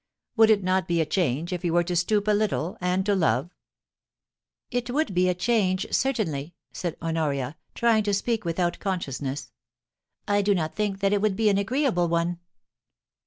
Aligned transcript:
Would 0.35 0.49
it 0.49 0.63
not 0.63 0.87
be 0.87 0.99
a 0.99 1.05
change 1.05 1.53
if 1.53 1.63
you 1.63 1.73
were 1.73 1.83
to 1.83 1.95
stoop 1.95 2.27
a 2.27 2.31
little, 2.31 2.75
and 2.81 3.05
to 3.05 3.13
love 3.13 3.51
''It 4.71 4.89
would 4.89 5.13
be 5.13 5.29
a 5.29 5.35
change 5.35 5.85
certainly,' 5.91 6.55
said 6.73 6.97
Honoria, 7.03 7.55
trying 7.75 8.01
to 8.05 8.13
speak 8.15 8.43
without 8.43 8.79
consciousness. 8.79 9.51
* 9.89 9.97
I 10.27 10.41
do 10.41 10.55
not 10.55 10.73
think 10.73 11.01
that 11.01 11.13
it 11.13 11.21
would 11.21 11.35
be 11.35 11.49
an 11.49 11.59
agreeable 11.59 12.07
one.' 12.07 12.39